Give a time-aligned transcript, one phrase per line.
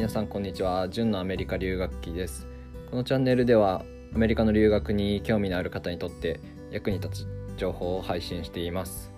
[0.00, 0.88] 皆さんこんにちは。
[0.88, 2.48] 純のアメリカ留学期です。
[2.90, 3.84] このチャンネルでは
[4.14, 6.40] アメリカの留学に興味のある方にとって
[6.70, 9.12] 役に立つ情報を配信しています。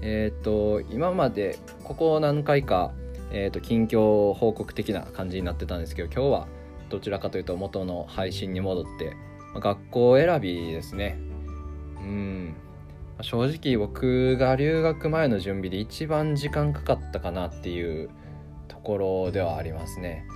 [0.00, 2.92] えっ、と今までここ何回か、
[3.30, 6.48] えーと、近況報告的な感じになってたんですけど今日は
[6.88, 9.14] どちらかというと元の配信に戻って、
[9.52, 11.18] ま学校選びですね。
[11.98, 12.54] うん。
[13.20, 18.08] 正直僕が留学前の準備で一番時間かかったかなっていう
[18.68, 20.26] ところではありますね。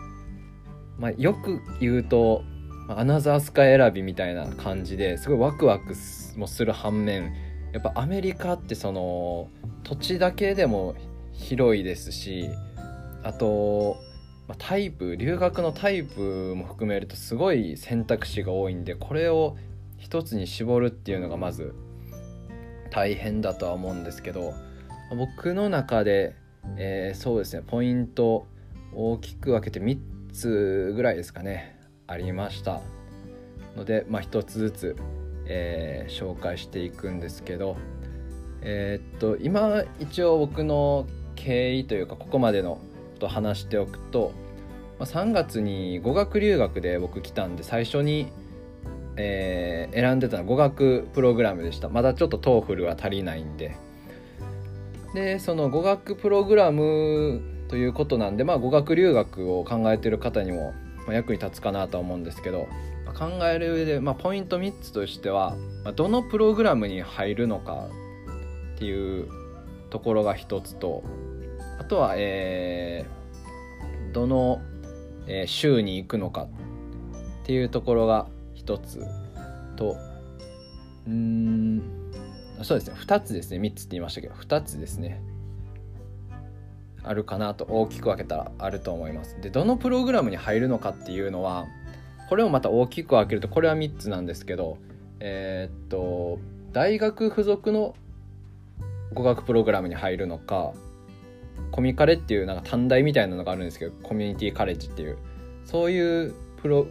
[0.99, 2.45] まあ、よく言うと
[2.89, 5.95] アナザースカイ選びみたいな感じですごいワクワク
[6.37, 7.33] もする反面
[7.73, 9.49] やっぱアメリカってその
[9.85, 10.95] 土地だけでも
[11.33, 12.51] 広いですし
[13.23, 13.97] あと、
[14.59, 19.57] タイプ留学のタイプも含めるとすごい選択肢が多いんでこれを
[19.97, 21.75] 一つに絞るっていうのがまず
[22.91, 24.55] 大変だとは思うんですけど
[25.17, 26.35] 僕の中で
[26.77, 28.47] えー、そうですねポイント
[28.93, 29.99] 大きく分けて3
[30.33, 32.81] つぐらいですかねありました。
[33.77, 34.97] ので、まあ、1つずつ、
[35.47, 37.77] えー、紹介していくんですけど
[38.63, 42.81] えー、っと今一応僕の経緯というかここまでの
[43.19, 44.33] と話しておくと、
[44.99, 48.33] まあ、3月に語学留学で僕来たんで最初に、
[49.17, 51.89] えー、選んでたのは語学プログラムでした。
[51.89, 53.77] まだちょっと TOEFL は足りないんで。
[55.15, 60.75] でその語学プログラムということなんで、まあ、語学留学を考えてる方にも
[61.09, 62.69] 役に立つかなとは思うんですけど
[63.19, 65.57] 考える上で、まあ、ポイント3つとしては
[65.97, 67.89] どのプログラムに入るのか
[68.77, 69.29] っていう
[69.91, 71.03] ところが1つと
[71.79, 74.63] あとは、えー、どの、
[75.27, 76.43] えー、州に行くのか
[77.43, 79.05] っていうところが1つ
[79.77, 79.97] と
[81.07, 81.83] うん
[82.63, 82.95] そうですね。
[82.99, 83.59] 2つですね。
[83.59, 85.23] 3つって言いましたけど2つですね。
[87.03, 89.41] あるかなと大きく分けたらあると思います。
[89.41, 91.67] でどのプログラムに入るのかっていうのは
[92.29, 94.79] これをまた大きく分けるとこれは3つなんですけど
[95.19, 96.39] えー、っと
[96.73, 97.95] 大学付属の
[99.13, 100.73] 語学プログラムに入るのか
[101.73, 105.19] コミカレっていうなんか短大みたいなのがあるんですけどコミュニティカレッジっていう
[105.65, 106.87] そういうプロ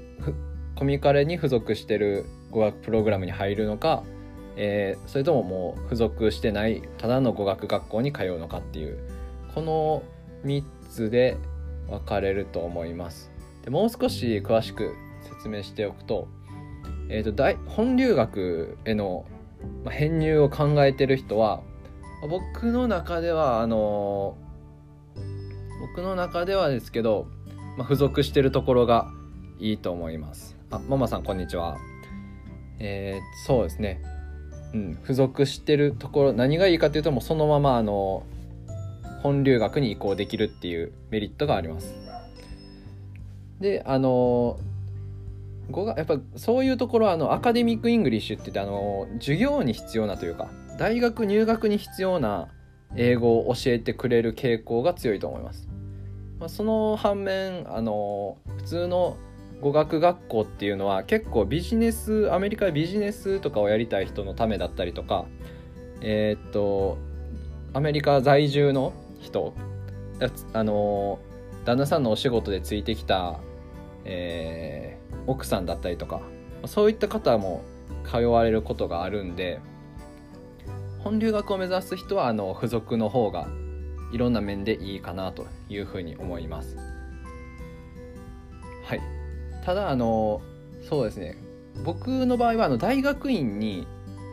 [0.75, 4.03] コミカレに付属してる語学プログラムに入るのか
[4.62, 9.00] えー、それとももう付属してないただの語学学校に通うのかっていう
[9.56, 10.03] この
[10.46, 11.38] 3つで
[11.90, 13.31] 分かれると思います。
[13.64, 16.28] でもう少し詳しく説明しておくと,、
[17.08, 19.25] えーと、大本留学への
[19.90, 21.62] 編入を考えてる人は
[22.30, 24.38] 僕の中ではあの
[25.80, 27.28] 僕の中ではですけど、
[27.78, 29.09] まあ、付属してるところが
[29.58, 30.58] いいと思います。
[30.69, 31.78] あママさんこんにちは。
[32.80, 34.19] えー、そうですね。
[34.74, 38.24] うん、付属してるところ何がいいかっていうともうそのままあの
[39.24, 41.96] 本留学に移行できるっていうメリットがあります。
[43.59, 44.59] であの
[45.96, 50.50] やっぱそういうところはあの Academic English って言ってあの授業に必要なというか
[50.80, 52.47] 大学入学に必要な
[52.96, 55.68] 英語を教えてくれる傾向が強いと思います。
[56.40, 59.18] まあ、その反面あの普通の
[59.62, 65.25] 語学学校っていうのは結構ビジネスアメリカでビジネスとかをやりたい人のためだったりとか
[66.02, 66.97] えー、っと
[67.74, 69.53] アメリカ在住の人
[70.53, 71.19] あの
[71.66, 73.40] 旦那さんのお仕事でついてきた、
[74.06, 76.22] えー、奥さんだったりとか
[76.66, 77.64] そういった方も
[78.06, 79.59] 通われることがあるんで
[81.00, 83.48] 本留学を目指す人はあの付属の方が
[84.12, 86.78] いろんな面でいいかなというふうに思います。
[88.84, 89.19] はい
[89.64, 90.42] ただあの
[90.88, 91.38] そうですね
[91.84, 93.88] 僕の場合はあの大学院に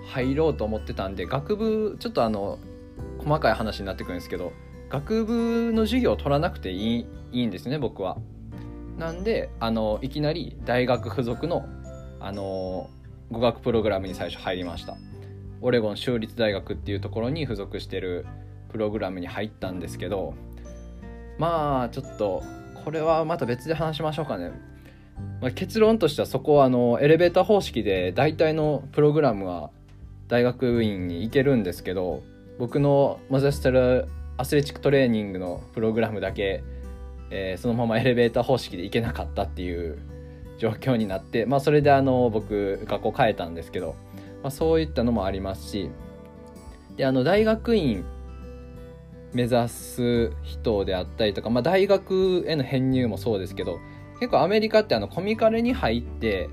[0.06, 2.59] 入ろうと思ってたんで学部ちょっとあの
[3.19, 4.53] 細かい話になってくるんですけど
[4.88, 8.19] 学部の授業を取らなくていいいいんですね僕は。
[8.97, 11.66] なんであのいきなり大学付属の
[12.20, 12.88] あの
[13.31, 14.97] 語学プログラムに最初入りました。
[15.60, 18.26] オレゴン州立大学っていうところに付属してる
[18.70, 20.34] プログラムに入ったんですけど
[21.39, 22.42] まあちょっと
[22.84, 24.53] これはまた別で話しましょうかね
[25.41, 29.71] まあ、結論としてはそこはあのエレベーター方式で大体のプログラムは
[30.28, 32.22] 大学院に行けるんですけど
[32.59, 34.09] 僕のマゼステル
[34.39, 36.65] アスレチックトレーニングのプログラムだけ、
[37.30, 39.98] えー、そのままエレベーター方式で行けなかったっていう
[40.59, 43.95] 状況になって、まあ、それであの僕学校変えたんですけど、
[44.42, 45.91] まあ、そういったのもありますし
[46.97, 48.04] であの大学院
[49.33, 53.78] 目指す人であったりとか、まあ、大学への編入もそうですけど
[54.21, 56.48] 結構アメリカってあのコミカルに入って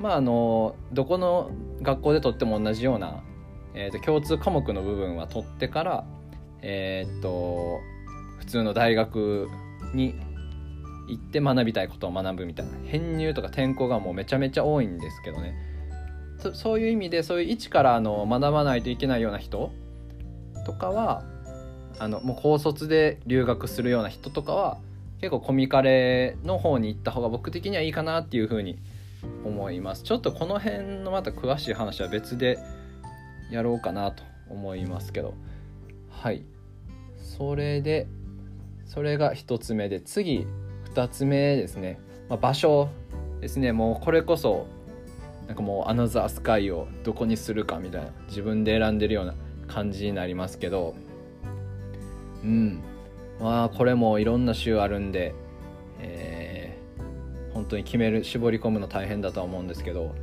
[0.00, 1.50] まああのどこの
[1.82, 3.22] 学校でとっても同じような、
[3.74, 6.04] えーと、共通科目の部分は取ってから
[6.62, 7.80] えっ、と
[8.38, 9.48] 普通の大学
[9.94, 10.14] に
[11.08, 15.54] 行って学びたいことを学ぶみたいな編入とか転校がもうめちゃめちゃ多いんですけどね。
[16.38, 19.72] そそういう意味でそういう一からあの学ばないといけないような人
[20.64, 21.24] とかは
[21.98, 24.78] あのもう高卒で留学するような人とかは
[25.20, 28.78] 結構コミカレの方に行った方が僕的にはいいかなっていうふうに
[29.44, 30.02] 思います。
[30.02, 32.58] ちょっとこの辺のまた詳しい話は別で
[33.50, 35.34] やろうかなと思いますけど。
[36.10, 36.44] はい。
[37.16, 38.06] それで
[38.86, 40.46] それが1つ目で次
[40.94, 42.88] 2つ目ですね、まあ、場所
[43.40, 43.72] ですね。
[43.72, 44.66] もうこれこそ
[45.46, 49.34] なんかもうアナザースカイをどこにするかみたいな自分で選んでるような
[49.66, 50.94] 感じになりますけど。
[52.44, 52.82] うん。
[53.40, 55.34] まあこれもいろんな州あるんで、
[56.00, 60.14] えー、本当に決める絞り込むの大変だとは思うんですけど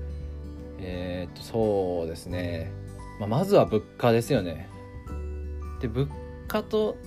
[0.80, 2.72] えー、っとそうですね、
[3.20, 4.70] まあ、まずは物価ですよね。
[5.82, 6.08] で物
[6.48, 6.98] 価と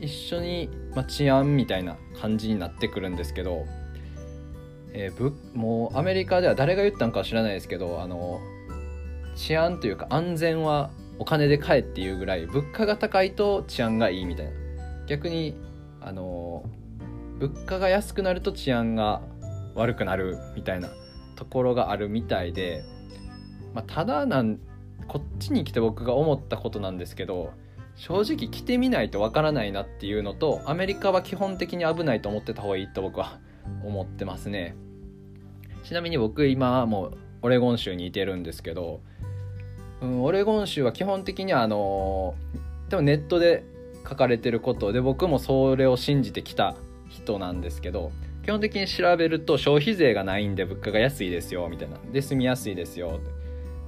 [0.00, 3.66] 一緒に、まあ、治安みたいな感じになってくるんですけど、
[4.92, 8.40] えー、ぶもうアメリカでは誰が言ったんかは知らないですけどあの
[9.36, 14.65] 治安というか安全はお金で買えっていうぐらい物価が高いと治安がいいみたいな。
[15.06, 15.56] 逆に
[16.00, 16.64] あの
[17.38, 19.22] 物価が安くなると治安が
[19.74, 20.88] 悪くなるみたいな
[21.36, 22.82] ところがあるみたいで、
[23.74, 24.58] まあ、ただなん
[25.06, 27.52] こっちに来て僕が思ったことなんですけど
[27.94, 33.38] 正直来てみないとわからないなっていうのとアメリカは基本的に危ないと思ってた方がいいと僕は
[33.84, 34.76] 思ってますね。
[35.84, 39.00] ちなみに僕今もうオレゴン州にいてるんですけど、
[40.02, 42.34] うん、オレゴン州は基本的にはあの
[42.88, 43.64] でもネットで
[44.08, 44.92] 書かれてること。
[44.92, 46.76] で僕もそれを信じてきた
[47.08, 48.12] 人なんですけど
[48.42, 51.98] 基本的に調べると消費税がないんで物価が安いですよみたいな。
[52.12, 53.20] で住みやすいですよ。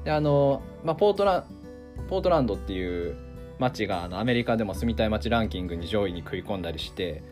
[0.05, 1.45] であの、まあ、ポートラン
[2.09, 3.17] ポートランドっていう
[3.59, 7.23] 街があのアメリカでも住みたい街ランキングに上位に食い込んだりして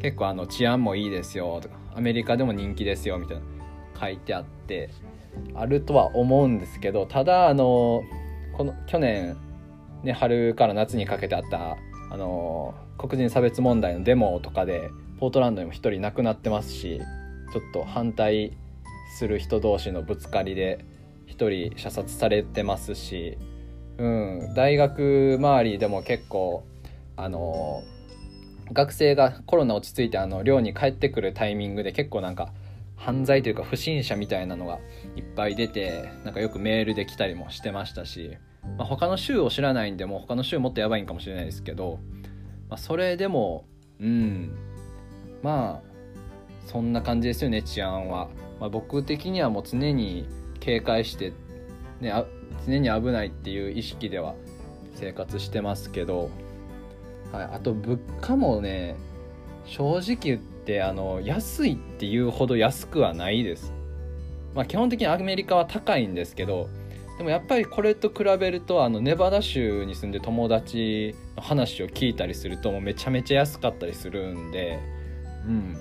[0.00, 3.42] 結構あの治安もいいですよとかアメリカでも人気ですよみたいな
[3.98, 4.90] 書いてあって
[5.54, 8.02] あるとは思うんですけどただあの
[8.56, 9.36] この去年、
[10.02, 11.76] ね、春から夏にかけてあった
[12.10, 17.00] あの黒人差別問題のデモとかでポートランドにも1人亡くなってますし
[17.52, 18.56] ちょっと反対
[19.18, 20.84] する人同士のぶつかりで
[21.28, 23.38] 1人射殺されてますし
[23.98, 26.64] うん、大学周りでも結構
[27.16, 27.82] あの
[28.72, 32.52] 学生がコロナ落ち着いてあの寮に帰ってくるタイミングで結構なんか
[32.96, 34.78] 犯罪というか不審者みたいなのが
[35.16, 38.36] いっぱい出てなんかよくメールで来たりもしてましたし、
[38.78, 41.98] まあ、他の州を知らないんでも他の州もっとやばいんかもしれないですけど、
[42.68, 43.64] まあ、それでも
[44.00, 44.56] うん。
[45.42, 45.96] まあ
[46.66, 48.28] そんな感じですよね治安は、
[48.60, 50.26] まあ、僕的にはもう常に
[50.60, 51.32] 警戒して
[52.00, 52.26] ねあ
[52.66, 54.34] 常に危ないっていう意識では
[54.94, 56.30] 生活してますけど、
[57.32, 58.96] はい、あと物価もね
[59.66, 63.72] 正直言ってあの安いっていうほど安くはないです。
[64.54, 66.70] まあ、基本的にアメリカは高いんですけど
[67.18, 74.78] でもやっぱりこれと比べるとあのネバダ州に住んで友達の話を聞いたりするともうめちゃめちゃ安かったりするんで
[75.46, 75.76] うん。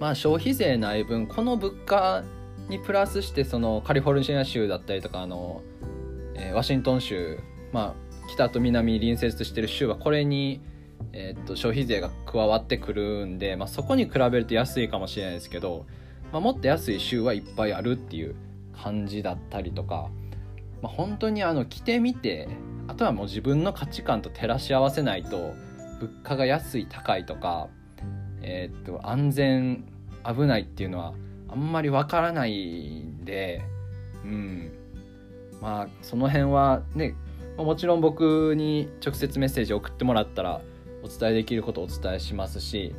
[0.00, 2.24] まあ消費税ない分この物価
[2.68, 5.62] にプラスしてそのカリフォルニア州だったりとかあの、
[6.34, 7.38] えー、ワシントン州、
[7.72, 10.60] まあ、北と南に隣接してる州はこれに、
[11.12, 15.86] えー、っと消費税が加わってくるんで、まあ、そこに比べると安いかもしれないですけど、
[16.32, 18.34] まあ、もっと安い州はいっぱいあるっていう
[18.82, 20.10] 感じだったりとか、
[20.82, 22.48] まあ、本当にあの着てみて
[22.88, 25.54] あとはもう自分の価値観と照らし合わせないと
[26.00, 27.68] 物価が安い高いとか、
[28.42, 29.84] えー、っと安全
[30.24, 31.14] 危ないっていうのは
[31.48, 33.62] あんまりわからないんで、
[34.24, 34.72] うん、
[35.60, 37.14] まあその辺はね
[37.56, 40.60] もちろん僕に直接メッセージ送ってもらったら
[41.02, 42.94] お伝えできることをお伝えしますし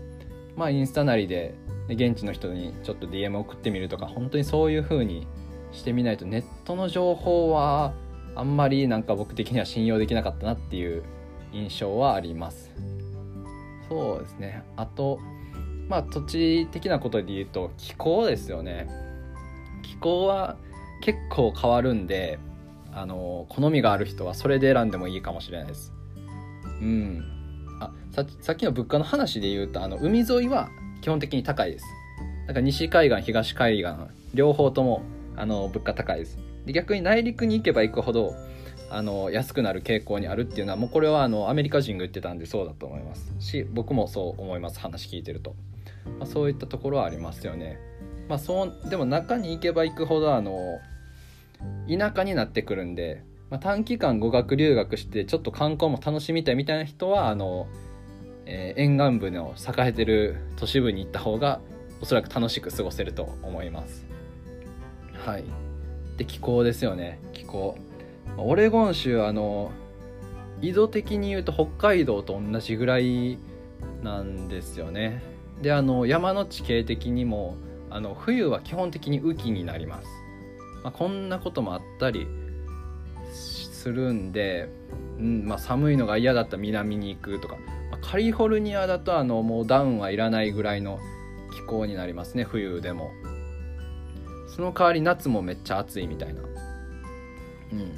[0.55, 1.53] まあインスタなりで、
[1.89, 5.27] 現地の人にちょっと DM 送ってみるとか本当にそういう風に
[5.75, 7.94] してみないとネットの情報は
[8.36, 11.03] あんまりなんか僕的には信用できなかったなっていう
[11.53, 12.72] 印象はあります。
[13.88, 14.63] そうですね。
[14.75, 15.20] あと
[15.88, 18.88] まあ土地的なことで言うと気候ですよね。
[19.84, 20.58] 気候は
[21.01, 22.39] 結構変わるんで
[22.91, 25.94] あの好みがある人はそれで選んでもいいかもしれないです。
[26.82, 27.24] うん。
[27.79, 30.70] あささっきの物価の話で言うとあの海沿いは
[31.01, 31.86] 基本的に高いです。
[32.48, 33.94] だか西海岸東海岸
[34.34, 35.01] 両方とも
[35.38, 36.38] あの物価高いです。
[36.65, 38.36] で逆に内陸に行けば行くほど
[38.89, 43.34] あの安くなる傾向にあるっていうのはもうこれはあのアメリカ人が言ってたんでそうだと思います。
[43.39, 45.56] し僕もそう思います話聞いてると。
[46.20, 47.80] まあ、そういったところはありますよね。
[48.30, 50.80] まあ、そうでも中に行けば行くほどあの
[51.89, 57.68] 田舎になってくるんで、まあ、短期間語学留学してちょっと観光も楽しみたいみたいな人はあの
[58.46, 61.60] えー、沿岸部の栄えてる都市部に行った方が
[62.01, 64.06] おそらく楽しく過ごせると思います。
[65.25, 65.44] はい。
[66.17, 67.20] で気候ですよね。
[67.34, 67.75] 気候。
[68.38, 69.72] オレゴン州あの
[70.62, 73.38] 緯度的に言うと北海道と同じぐらい
[74.03, 75.22] なんですよね。
[75.62, 77.55] であの山の地形的にも
[77.89, 80.08] あの冬は基本的に雨季になります、
[80.84, 82.27] まあ、こんなこともあったり
[83.32, 84.70] するんで、
[85.17, 87.55] うんまあ、寒いのが嫌だったら南に行くとか、
[87.89, 91.00] まあ、カリフォルニアだとあのもうダウンはいらないぐらいの
[91.53, 93.12] 気候になりますね冬でも。
[94.56, 96.42] その代わり夏もめっちゃ暑いみたいな。
[96.42, 96.46] う
[97.76, 97.92] ん。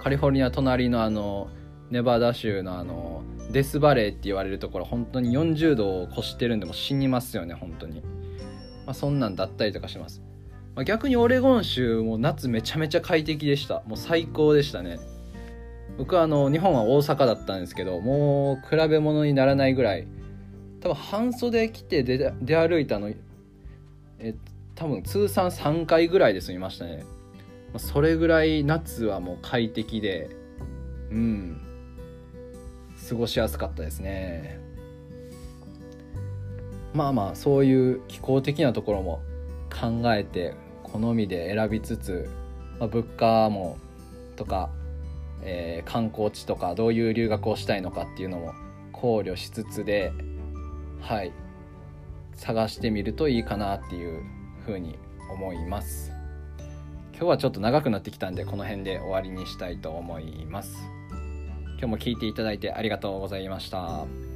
[0.00, 1.50] カリフォルニア隣のあの
[1.90, 3.22] ネバダ州のあの
[3.52, 8.00] デスバレーって言われるところ本当に40度を越してるんでも死にますよね本当に。
[8.86, 10.22] まあそんなんだったりとかします、
[10.74, 13.82] まあ、逆にオレゴン州も夏めちゃめちゃ快適でした。
[13.86, 14.98] もう最高でしたね。
[15.98, 20.06] 僕はあの日本は大阪だったんですけどもう比べ物にならないぐらい。
[20.80, 23.10] 多分半袖着て出出歩いたの
[24.18, 24.34] え
[24.74, 27.04] 多分通算3回ぐらいで済みましたね。
[27.76, 30.30] それぐらい夏はもう快適で
[31.10, 31.60] うん。
[33.08, 34.60] 過ごしやすかったですね。
[36.94, 39.20] まあまあそういう気候的なところも
[39.70, 42.30] 考えて好みで選びつつ、
[42.78, 43.78] まあ、物価も
[44.36, 44.70] とか、
[45.42, 48.54] えー、観光地とかどういう留学をしたいのかっていうのも
[48.92, 50.12] 考慮しつつで
[51.00, 51.32] はい。
[52.36, 54.24] 探してみるといいかなっていう
[54.64, 54.98] ふうに
[55.32, 56.12] 思います
[57.12, 60.76] 今日はちょっと長くなってきたんでこの辺で終わりにしたいと思います
[61.74, 64.33] 今日も聞いていただいてありがとうございました。